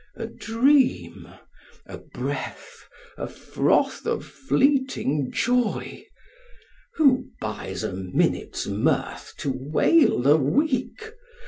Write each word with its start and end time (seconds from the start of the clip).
A 0.15 0.25
dream, 0.25 1.29
a 1.85 1.99
breath, 1.99 2.89
a 3.19 3.27
froth 3.27 4.07
of 4.07 4.25
fleeting 4.25 5.31
joy. 5.31 6.07
Who 6.95 7.27
buys 7.39 7.83
a 7.83 7.93
minute's 7.93 8.65
mirth 8.65 9.35
to 9.37 9.53
wail 9.55 10.25
a 10.27 10.37
week? 10.37 11.13